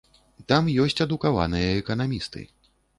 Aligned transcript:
Там 0.51 0.71
ёсць 0.87 0.97
адукаваныя 1.07 1.79
эканамісты. 1.85 2.49